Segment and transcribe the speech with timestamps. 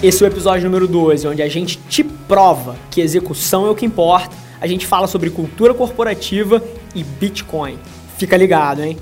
[0.00, 3.74] Esse é o episódio número 12, onde a gente te prova que execução é o
[3.74, 4.36] que importa.
[4.60, 6.62] A gente fala sobre cultura corporativa
[6.94, 7.76] e Bitcoin.
[8.16, 8.96] Fica ligado, hein?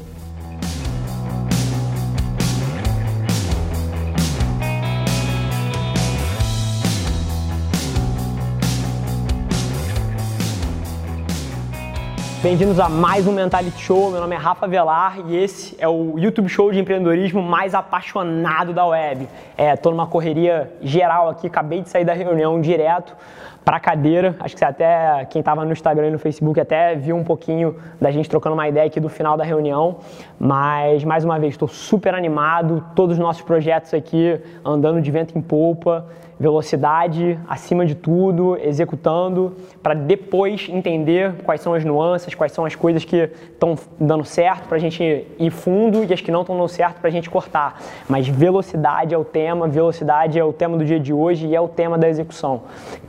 [12.46, 14.08] Bem-vindos a mais um Mentality Show.
[14.08, 18.72] Meu nome é Rafa Velar e esse é o YouTube show de empreendedorismo mais apaixonado
[18.72, 19.28] da web.
[19.58, 23.16] É, tô numa correria geral aqui, acabei de sair da reunião direto
[23.64, 24.36] para a cadeira.
[24.38, 28.12] Acho que até, quem estava no Instagram e no Facebook, até viu um pouquinho da
[28.12, 29.98] gente trocando uma ideia aqui do final da reunião.
[30.38, 32.84] Mas, mais uma vez, estou super animado.
[32.94, 36.06] Todos os nossos projetos aqui andando de vento em polpa
[36.38, 42.74] velocidade acima de tudo, executando, para depois entender quais são as nuances, quais são as
[42.74, 46.56] coisas que estão dando certo para a gente ir fundo e as que não estão
[46.56, 47.80] dando certo para a gente cortar.
[48.08, 51.60] Mas velocidade é o tema, velocidade é o tema do dia de hoje e é
[51.60, 52.62] o tema da execução.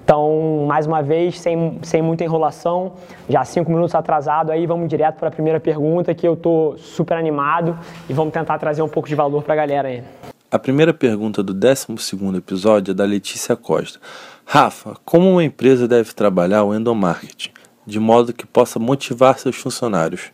[0.04, 2.94] Então, mais uma vez, sem, sem muita enrolação,
[3.28, 7.18] já cinco minutos atrasado, aí vamos direto para a primeira pergunta que eu estou super
[7.18, 7.78] animado
[8.10, 10.04] e vamos tentar trazer um pouco de valor para a galera aí.
[10.50, 11.88] A primeira pergunta do 12
[12.38, 14.00] episódio é da Letícia Costa.
[14.46, 17.52] Rafa, como uma empresa deve trabalhar o endomarketing,
[17.86, 20.32] de modo que possa motivar seus funcionários?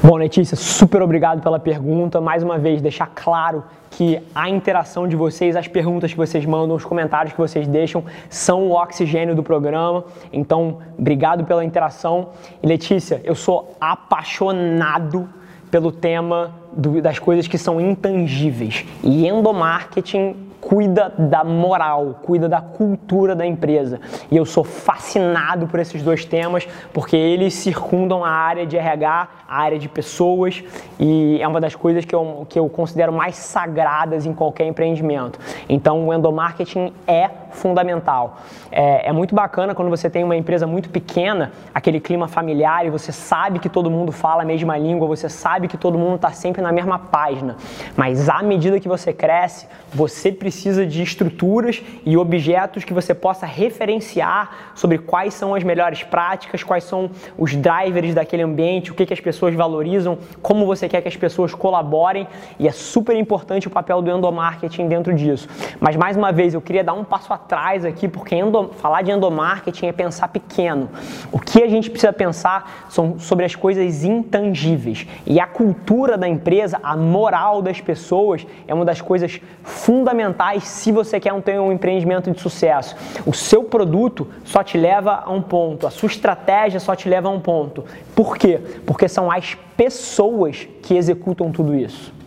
[0.00, 2.20] Bom, Letícia, super obrigado pela pergunta.
[2.20, 6.76] Mais uma vez, deixar claro que a interação de vocês, as perguntas que vocês mandam,
[6.76, 10.04] os comentários que vocês deixam são o oxigênio do programa.
[10.32, 12.28] Então, obrigado pela interação.
[12.62, 15.28] E Letícia, eu sou apaixonado
[15.70, 18.84] pelo tema do, das coisas que são intangíveis.
[19.02, 24.00] E endomarketing cuida da moral, cuida da cultura da empresa.
[24.30, 29.28] E eu sou fascinado por esses dois temas porque eles circundam a área de RH,
[29.48, 30.62] a área de pessoas
[30.98, 35.38] e é uma das coisas que eu, que eu considero mais sagradas em qualquer empreendimento.
[35.68, 38.38] Então, o endomarketing é fundamental.
[38.70, 42.90] É, é muito bacana quando você tem uma empresa muito pequena, aquele clima familiar e
[42.90, 46.30] você sabe que todo mundo fala a mesma língua, você sabe que todo mundo está
[46.30, 47.56] sempre na mesma página.
[47.96, 53.14] Mas à medida que você cresce, você precisa precisa de estruturas e objetos que você
[53.14, 58.94] possa referenciar sobre quais são as melhores práticas, quais são os drivers daquele ambiente, o
[58.96, 62.26] que, que as pessoas valorizam, como você quer que as pessoas colaborem
[62.58, 65.48] e é super importante o papel do endomarketing dentro disso.
[65.78, 69.12] Mas mais uma vez, eu queria dar um passo atrás aqui, porque endo, falar de
[69.12, 70.90] endomarketing é pensar pequeno.
[71.30, 76.26] O que a gente precisa pensar são sobre as coisas intangíveis e a cultura da
[76.26, 81.70] empresa, a moral das pessoas é uma das coisas fundamentais se você quer ter um
[81.70, 82.96] empreendimento de sucesso.
[83.26, 87.28] O seu produto só te leva a um ponto, a sua estratégia só te leva
[87.28, 87.84] a um ponto.
[88.14, 88.58] Por quê?
[88.86, 92.19] Porque são as pessoas que executam tudo isso.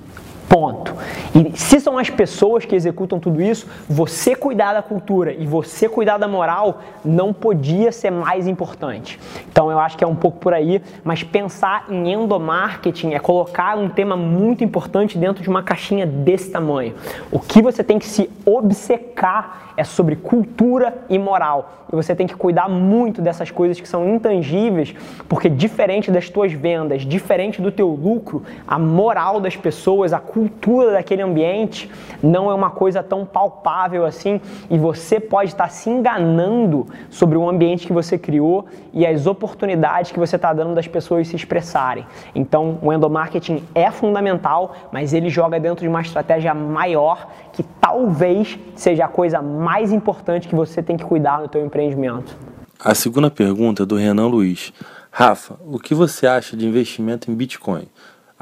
[0.50, 0.94] Ponto.
[1.34, 5.90] E se são as pessoas que executam tudo isso, você cuidar da cultura e você
[5.90, 9.20] cuidar da moral não podia ser mais importante.
[9.52, 13.78] Então eu acho que é um pouco por aí, mas pensar em endomarketing é colocar
[13.78, 16.94] um tema muito importante dentro de uma caixinha desse tamanho.
[17.32, 21.88] O que você tem que se obcecar é sobre cultura e moral.
[21.92, 24.94] E você tem que cuidar muito dessas coisas que são intangíveis,
[25.28, 30.94] porque diferente das tuas vendas, diferente do teu lucro, a moral das pessoas, a cultura
[30.94, 31.90] daquele ambiente
[32.22, 37.48] não é uma coisa tão palpável assim e você pode estar se enganando sobre o
[37.48, 42.06] ambiente que você criou e as oportunidades que você está dando das pessoas se expressarem.
[42.34, 48.58] Então, o endomarketing é fundamental, mas ele joga dentro de uma estratégia maior que talvez
[48.76, 52.36] seja a coisa mais importante que você tem que cuidar no teu empreendimento.
[52.80, 54.74] A segunda pergunta é do Renan Luiz.
[55.12, 57.88] Rafa, o que você acha de investimento em Bitcoin?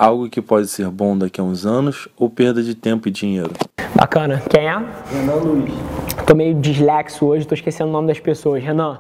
[0.02, 3.52] Algo que pode ser bom daqui a uns anos ou perda de tempo e dinheiro?
[3.94, 4.42] Bacana.
[4.50, 4.84] Quem é?
[5.12, 5.72] Renan Luiz.
[6.26, 8.64] Tô meio dislexo hoje, tô esquecendo o nome das pessoas.
[8.64, 8.98] Renan,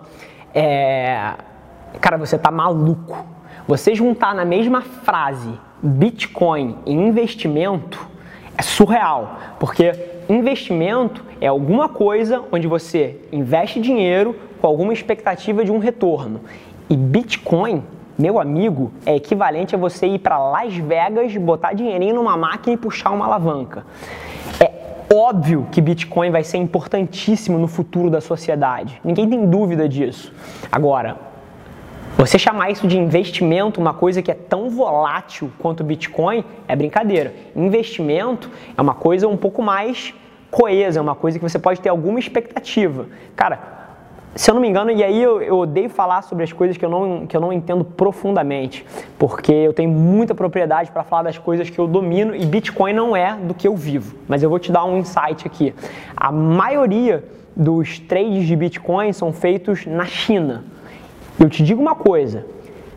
[0.53, 1.33] é...
[1.99, 3.17] cara, você tá maluco.
[3.67, 5.49] Você juntar na mesma frase
[5.81, 8.07] Bitcoin e investimento
[8.55, 9.95] é surreal, porque
[10.29, 16.41] investimento é alguma coisa onde você investe dinheiro com alguma expectativa de um retorno.
[16.87, 17.81] E Bitcoin
[18.21, 22.77] meu amigo, é equivalente a você ir para Las Vegas, botar dinheirinho numa máquina e
[22.77, 23.83] puxar uma alavanca.
[24.59, 24.71] É
[25.11, 29.01] óbvio que Bitcoin vai ser importantíssimo no futuro da sociedade.
[29.03, 30.31] Ninguém tem dúvida disso.
[30.71, 31.17] Agora,
[32.15, 36.75] você chamar isso de investimento, uma coisa que é tão volátil quanto o Bitcoin, é
[36.75, 37.33] brincadeira.
[37.55, 40.13] Investimento é uma coisa um pouco mais
[40.51, 43.07] coesa, é uma coisa que você pode ter alguma expectativa.
[43.35, 43.80] Cara,
[44.33, 46.85] se eu não me engano, e aí eu, eu, odeio falar sobre as coisas que
[46.85, 48.85] eu, não, que eu não entendo profundamente,
[49.19, 53.15] porque eu tenho muita propriedade para falar das coisas que eu domino e Bitcoin não
[53.15, 54.15] é do que eu vivo.
[54.29, 55.75] Mas eu vou te dar um insight aqui.
[56.15, 60.63] A maioria dos trades de Bitcoin são feitos na China.
[61.37, 62.45] Eu te digo uma coisa: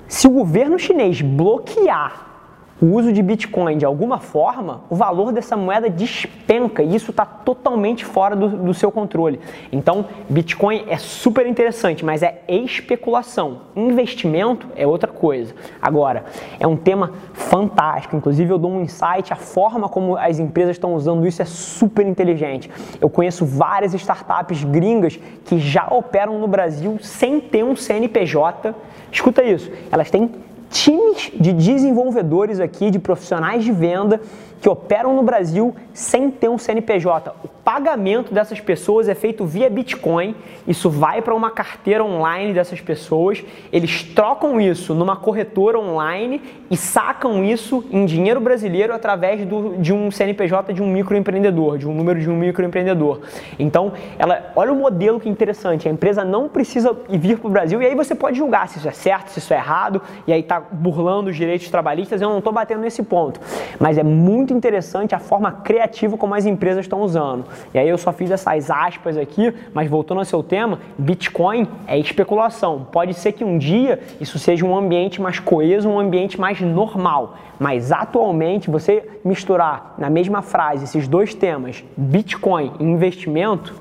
[0.06, 2.33] se o governo chinês bloquear
[2.80, 7.24] o uso de Bitcoin de alguma forma, o valor dessa moeda despenca e isso está
[7.24, 9.38] totalmente fora do, do, seu controle.
[9.70, 13.62] Então, Bitcoin é super interessante, mas é especulação.
[13.76, 15.54] Investimento é outra coisa.
[15.80, 16.24] Agora,
[16.58, 18.16] é um tema fantástico.
[18.16, 22.06] Inclusive, eu dou um insight, a forma como as empresas estão usando isso é super
[22.06, 22.70] inteligente.
[23.00, 28.74] Eu conheço várias startups gringas que já operam no Brasil sem ter um CNPJ.
[29.12, 30.30] Escuta isso, elas têm
[30.74, 34.20] times de desenvolvedores aqui, de profissionais de venda
[34.64, 37.34] que operam no Brasil sem ter um CNPJ.
[37.44, 40.34] O pagamento dessas pessoas é feito via Bitcoin,
[40.66, 46.40] isso vai para uma carteira online dessas pessoas, eles trocam isso numa corretora online
[46.70, 51.86] e sacam isso em dinheiro brasileiro através do, de um CNPJ de um microempreendedor, de
[51.86, 53.20] um número de um microempreendedor.
[53.58, 57.82] Então, ela, olha o modelo que interessante, a empresa não precisa vir para o Brasil
[57.82, 60.40] e aí você pode julgar se isso é certo, se isso é errado, e aí
[60.40, 63.40] está burlando os direitos trabalhistas, eu não estou batendo nesse ponto,
[63.78, 67.44] mas é muito interessante a forma criativa como as empresas estão usando.
[67.72, 71.98] E aí eu só fiz essas aspas aqui, mas voltando ao seu tema, Bitcoin é
[71.98, 72.86] especulação.
[72.90, 77.36] Pode ser que um dia isso seja um ambiente mais coeso, um ambiente mais normal.
[77.58, 83.74] Mas atualmente você misturar na mesma frase esses dois temas, Bitcoin e investimento,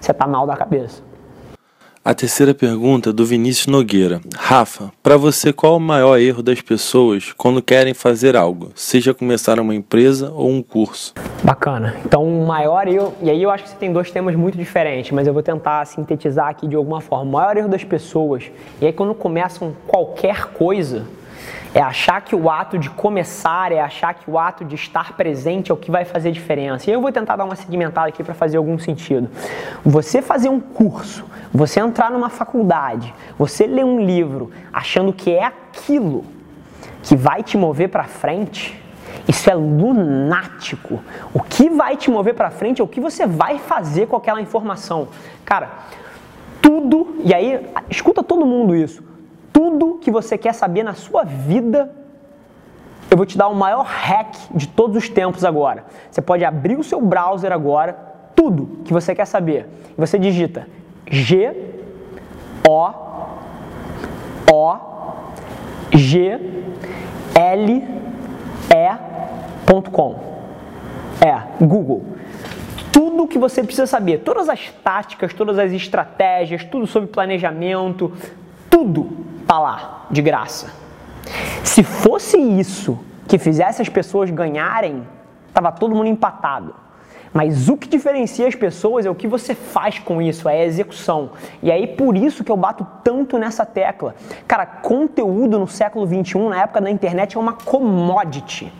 [0.00, 1.02] você está mal da cabeça.
[2.06, 4.20] A terceira pergunta é do Vinícius Nogueira.
[4.36, 9.58] Rafa, para você qual o maior erro das pessoas quando querem fazer algo, seja começar
[9.58, 11.12] uma empresa ou um curso?
[11.42, 11.96] Bacana.
[12.04, 15.10] Então, o maior erro, e aí eu acho que você tem dois temas muito diferentes,
[15.10, 17.24] mas eu vou tentar sintetizar aqui de alguma forma.
[17.24, 18.44] O maior erro das pessoas,
[18.80, 21.08] e aí quando começam qualquer coisa,
[21.76, 25.70] é achar que o ato de começar, é achar que o ato de estar presente
[25.70, 26.88] é o que vai fazer diferença.
[26.88, 29.28] E eu vou tentar dar uma segmentada aqui para fazer algum sentido.
[29.84, 35.44] Você fazer um curso, você entrar numa faculdade, você ler um livro achando que é
[35.44, 36.24] aquilo
[37.02, 38.82] que vai te mover para frente,
[39.28, 40.98] isso é lunático.
[41.34, 44.40] O que vai te mover para frente é o que você vai fazer com aquela
[44.40, 45.08] informação.
[45.44, 45.68] Cara,
[46.62, 49.04] tudo, e aí escuta todo mundo isso
[49.56, 51.90] tudo que você quer saber na sua vida,
[53.10, 55.86] eu vou te dar o maior hack de todos os tempos agora.
[56.10, 57.94] Você pode abrir o seu browser agora,
[58.34, 59.66] tudo que você quer saber.
[59.96, 60.68] Você digita
[61.10, 61.56] G
[62.68, 62.90] O
[64.52, 64.78] O
[65.94, 66.38] G
[67.34, 67.84] L
[68.74, 70.20] E.com.
[71.18, 72.04] É, Google
[72.92, 78.12] tudo que você precisa saber, todas as táticas, todas as estratégias, tudo sobre planejamento,
[78.70, 80.72] tudo tá lá, de graça.
[81.62, 85.06] Se fosse isso que fizesse as pessoas ganharem,
[85.52, 86.74] tava todo mundo empatado.
[87.32, 90.64] Mas o que diferencia as pessoas é o que você faz com isso, é a
[90.64, 91.30] execução.
[91.62, 94.14] E aí por isso que eu bato tanto nessa tecla.
[94.48, 98.72] Cara, conteúdo no século 21, na época da internet, é uma commodity.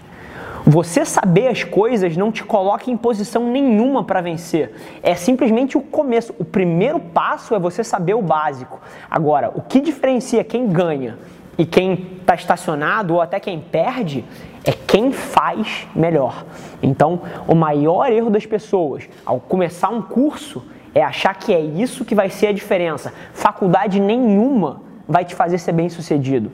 [0.69, 4.73] Você saber as coisas não te coloca em posição nenhuma para vencer.
[5.01, 6.35] É simplesmente o começo.
[6.41, 8.81] O primeiro passo é você saber o básico.
[9.09, 11.19] Agora, o que diferencia quem ganha
[11.57, 14.25] e quem está estacionado ou até quem perde
[14.65, 16.45] é quem faz melhor.
[16.83, 22.05] Então, o maior erro das pessoas ao começar um curso é achar que é isso
[22.05, 23.15] que vai ser a diferença.
[23.33, 26.51] Faculdade nenhuma vai te fazer ser bem sucedido.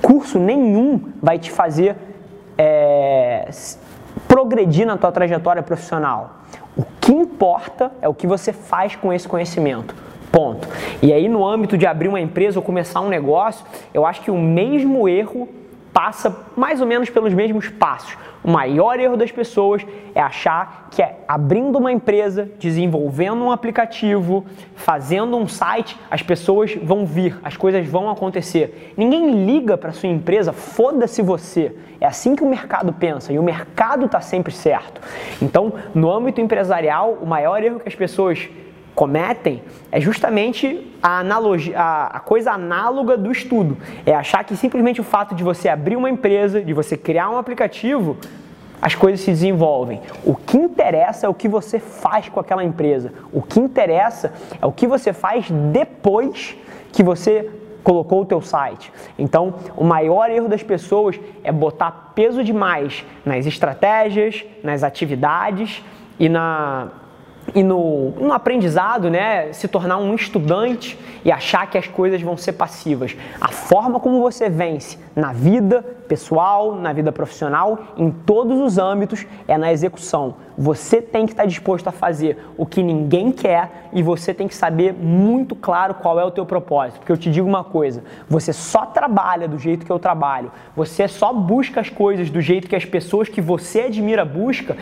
[0.00, 1.96] Curso nenhum vai te fazer
[2.62, 3.48] é,
[4.28, 6.42] progredir na tua trajetória profissional.
[6.76, 9.94] O que importa é o que você faz com esse conhecimento.
[10.30, 10.66] Ponto.
[11.02, 14.30] E aí, no âmbito de abrir uma empresa ou começar um negócio, eu acho que
[14.30, 15.48] o mesmo erro
[15.92, 18.16] passa mais ou menos pelos mesmos passos.
[18.42, 24.44] O maior erro das pessoas é achar que é abrindo uma empresa, desenvolvendo um aplicativo,
[24.74, 28.94] fazendo um site, as pessoas vão vir, as coisas vão acontecer.
[28.96, 31.72] Ninguém liga para sua empresa, foda-se você.
[32.00, 35.00] É assim que o mercado pensa e o mercado está sempre certo.
[35.40, 38.48] Então, no âmbito empresarial, o maior erro que as pessoas
[38.94, 43.76] cometem é justamente a, analogia, a, a, coisa análoga do estudo.
[44.04, 47.38] É achar que simplesmente o fato de você abrir uma empresa, de você criar um
[47.38, 48.16] aplicativo,
[48.80, 50.00] as coisas se desenvolvem.
[50.24, 53.12] O que interessa é o que você faz com aquela empresa.
[53.32, 56.56] O que interessa é o que você faz depois
[56.90, 57.48] que você
[57.82, 58.92] colocou o teu site.
[59.18, 65.82] Então, o maior erro das pessoas é botar peso demais nas estratégias, nas atividades
[66.18, 66.88] e na
[67.54, 72.36] e no, no, aprendizado, né, se tornar um estudante e achar que as coisas vão
[72.36, 73.16] ser passivas.
[73.40, 79.26] A forma como você vence na vida pessoal, na vida profissional, em todos os âmbitos,
[79.46, 80.36] é na execução.
[80.56, 84.54] Você tem que estar disposto a fazer o que ninguém quer e você tem que
[84.54, 87.00] saber muito claro qual é o teu propósito.
[87.00, 91.06] Porque eu te digo uma coisa, você só trabalha do jeito que eu trabalho, você
[91.06, 94.76] só busca as coisas do jeito que as pessoas que você admira buscam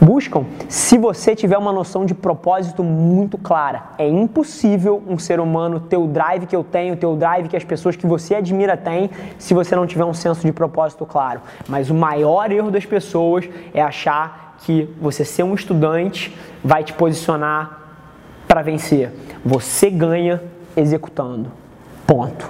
[0.00, 3.84] buscam se você tiver uma noção de propósito muito clara.
[3.98, 7.56] É impossível um ser humano ter o drive que eu tenho, ter o drive que
[7.56, 11.40] as pessoas que você admira têm, se você não tiver um senso de propósito claro.
[11.68, 16.92] Mas o maior erro das pessoas é achar que você ser um estudante vai te
[16.92, 17.80] posicionar
[18.46, 19.10] para vencer.
[19.44, 20.42] Você ganha
[20.76, 21.50] executando.
[22.06, 22.48] Ponto.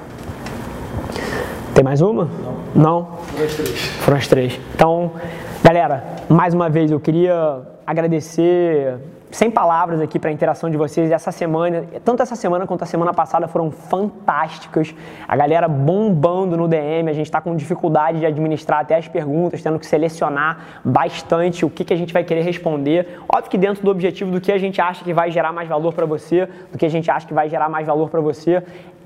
[1.75, 2.29] Tem mais uma?
[2.75, 2.83] Não.
[2.83, 3.07] Não?
[3.17, 3.81] Foram as três.
[3.81, 4.61] Foram as três.
[4.75, 5.13] Então,
[5.63, 8.99] galera, mais uma vez eu queria agradecer
[9.31, 11.11] sem palavras aqui para a interação de vocês.
[11.11, 14.95] Essa semana, tanto essa semana quanto a semana passada foram fantásticas.
[15.27, 19.63] A galera bombando no DM, a gente está com dificuldade de administrar até as perguntas,
[19.63, 23.21] tendo que selecionar bastante o que, que a gente vai querer responder.
[23.29, 25.95] Óbvio que dentro do objetivo do que a gente acha que vai gerar mais valor
[25.95, 28.63] para você, do que a gente acha que vai gerar mais valor para você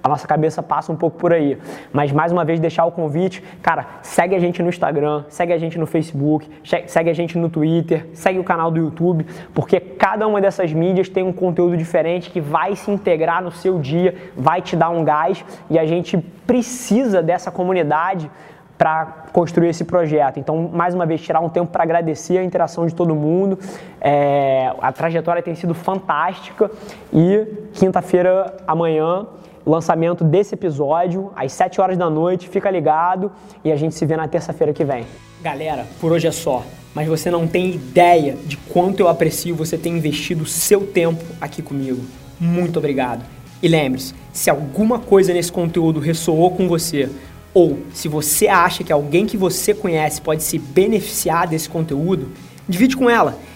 [0.06, 1.58] a nossa cabeça passa um pouco por aí.
[1.92, 5.58] Mas mais uma vez deixar o convite, cara, segue a gente no Instagram, segue a
[5.58, 6.48] gente no Facebook,
[6.86, 11.08] segue a gente no Twitter, segue o canal do YouTube, porque cada uma dessas mídias
[11.08, 15.02] tem um conteúdo diferente que vai se integrar no seu dia, vai te dar um
[15.04, 18.30] gás e a gente precisa dessa comunidade
[18.78, 20.38] para construir esse projeto.
[20.38, 23.58] Então, mais uma vez, tirar um tempo para agradecer a interação de todo mundo.
[24.00, 26.70] É, a trajetória tem sido fantástica
[27.12, 29.26] e quinta-feira, amanhã,
[29.70, 32.49] lançamento desse episódio às 7 horas da noite.
[32.49, 33.32] Fica ligado
[33.64, 35.04] e a gente se vê na terça-feira que vem.
[35.42, 36.64] Galera, por hoje é só.
[36.94, 41.23] Mas você não tem ideia de quanto eu aprecio você ter investido o seu tempo
[41.40, 42.02] aqui comigo.
[42.40, 43.23] Muito obrigado.
[43.62, 47.11] E lembre-se, se alguma coisa nesse conteúdo ressoou com você,
[47.52, 52.28] ou se você acha que alguém que você conhece pode se beneficiar desse conteúdo,
[52.68, 53.38] divide com ela